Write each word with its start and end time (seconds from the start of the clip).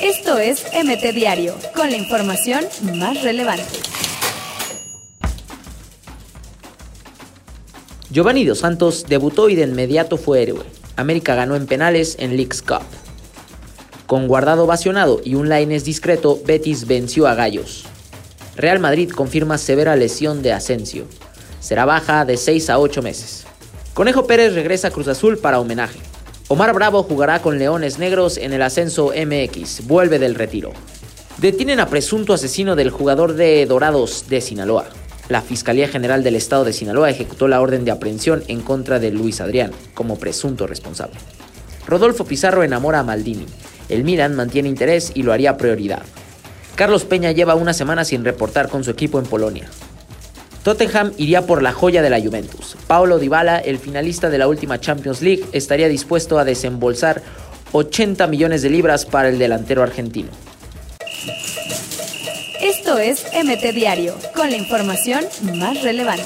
Esto 0.00 0.38
es 0.38 0.64
MT 0.72 1.14
Diario, 1.14 1.54
con 1.74 1.90
la 1.90 1.96
información 1.96 2.64
más 2.94 3.22
relevante. 3.22 3.64
Giovanni 8.10 8.44
Dos 8.44 8.60
Santos 8.60 9.06
debutó 9.08 9.48
y 9.48 9.56
de 9.56 9.64
inmediato 9.64 10.16
fue 10.16 10.42
héroe. 10.42 10.64
América 10.96 11.34
ganó 11.34 11.56
en 11.56 11.66
penales 11.66 12.16
en 12.18 12.36
Leagues 12.36 12.62
Cup. 12.62 12.82
Con 14.06 14.28
guardado 14.28 14.64
ovacionado 14.64 15.20
y 15.24 15.34
un 15.34 15.48
Laines 15.48 15.84
discreto, 15.84 16.40
Betis 16.44 16.86
venció 16.86 17.26
a 17.26 17.34
Gallos. 17.34 17.84
Real 18.56 18.78
Madrid 18.78 19.10
confirma 19.10 19.58
severa 19.58 19.96
lesión 19.96 20.42
de 20.42 20.52
Asensio. 20.52 21.06
Será 21.60 21.84
baja 21.84 22.24
de 22.24 22.36
6 22.36 22.70
a 22.70 22.78
8 22.78 23.02
meses. 23.02 23.44
Conejo 23.92 24.26
Pérez 24.26 24.54
regresa 24.54 24.88
a 24.88 24.90
Cruz 24.90 25.08
Azul 25.08 25.38
para 25.38 25.58
homenaje. 25.58 25.98
Omar 26.48 26.72
Bravo 26.74 27.02
jugará 27.02 27.42
con 27.42 27.58
Leones 27.58 27.98
Negros 27.98 28.36
en 28.36 28.52
el 28.52 28.62
ascenso 28.62 29.08
MX, 29.08 29.88
vuelve 29.88 30.20
del 30.20 30.36
retiro. 30.36 30.72
Detienen 31.38 31.80
a 31.80 31.88
presunto 31.88 32.32
asesino 32.32 32.76
del 32.76 32.90
jugador 32.90 33.34
de 33.34 33.66
Dorados 33.66 34.26
de 34.28 34.40
Sinaloa. 34.40 34.84
La 35.28 35.42
Fiscalía 35.42 35.88
General 35.88 36.22
del 36.22 36.36
Estado 36.36 36.64
de 36.64 36.72
Sinaloa 36.72 37.10
ejecutó 37.10 37.48
la 37.48 37.60
orden 37.60 37.84
de 37.84 37.90
aprehensión 37.90 38.44
en 38.46 38.60
contra 38.60 39.00
de 39.00 39.10
Luis 39.10 39.40
Adrián 39.40 39.72
como 39.92 40.20
presunto 40.20 40.68
responsable. 40.68 41.16
Rodolfo 41.84 42.24
Pizarro 42.24 42.62
enamora 42.62 43.00
a 43.00 43.02
Maldini. 43.02 43.46
El 43.88 44.04
Milan 44.04 44.36
mantiene 44.36 44.68
interés 44.68 45.10
y 45.14 45.24
lo 45.24 45.32
haría 45.32 45.56
prioridad. 45.56 46.02
Carlos 46.76 47.04
Peña 47.04 47.32
lleva 47.32 47.56
una 47.56 47.72
semana 47.72 48.04
sin 48.04 48.24
reportar 48.24 48.68
con 48.68 48.84
su 48.84 48.92
equipo 48.92 49.18
en 49.18 49.26
Polonia. 49.26 49.68
Tottenham 50.66 51.12
iría 51.16 51.46
por 51.46 51.62
la 51.62 51.72
joya 51.72 52.02
de 52.02 52.10
la 52.10 52.20
Juventus. 52.20 52.76
Paulo 52.88 53.20
Dybala, 53.20 53.58
el 53.58 53.78
finalista 53.78 54.30
de 54.30 54.38
la 54.38 54.48
última 54.48 54.80
Champions 54.80 55.22
League, 55.22 55.44
estaría 55.52 55.86
dispuesto 55.86 56.40
a 56.40 56.44
desembolsar 56.44 57.22
80 57.70 58.26
millones 58.26 58.62
de 58.62 58.70
libras 58.70 59.06
para 59.06 59.28
el 59.28 59.38
delantero 59.38 59.84
argentino. 59.84 60.30
Esto 62.60 62.98
es 62.98 63.26
MT 63.32 63.76
Diario, 63.76 64.16
con 64.34 64.50
la 64.50 64.56
información 64.56 65.24
más 65.54 65.84
relevante. 65.84 66.24